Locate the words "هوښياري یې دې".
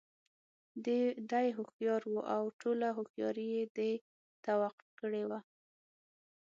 2.97-3.91